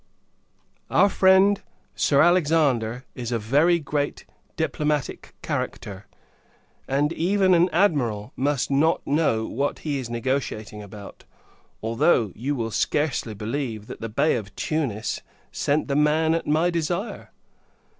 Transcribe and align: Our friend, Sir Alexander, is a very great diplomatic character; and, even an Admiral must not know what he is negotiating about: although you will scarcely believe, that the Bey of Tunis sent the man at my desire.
Our 0.89 1.09
friend, 1.09 1.61
Sir 1.93 2.23
Alexander, 2.23 3.05
is 3.13 3.31
a 3.31 3.37
very 3.37 3.77
great 3.77 4.25
diplomatic 4.55 5.35
character; 5.43 6.07
and, 6.87 7.13
even 7.13 7.53
an 7.53 7.69
Admiral 7.69 8.33
must 8.35 8.71
not 8.71 9.05
know 9.05 9.45
what 9.45 9.77
he 9.85 9.99
is 9.99 10.09
negotiating 10.09 10.81
about: 10.81 11.25
although 11.83 12.31
you 12.33 12.55
will 12.55 12.71
scarcely 12.71 13.35
believe, 13.35 13.85
that 13.85 14.01
the 14.01 14.09
Bey 14.09 14.35
of 14.37 14.55
Tunis 14.55 15.21
sent 15.51 15.87
the 15.87 15.95
man 15.95 16.33
at 16.33 16.47
my 16.47 16.71
desire. 16.71 17.29